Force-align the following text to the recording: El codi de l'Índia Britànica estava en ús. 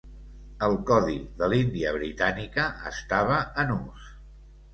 El 0.67 0.77
codi 0.91 1.17
de 1.41 1.49
l'Índia 1.51 1.91
Britànica 1.99 2.67
estava 2.93 3.39
en 3.67 3.77
ús. 3.77 4.11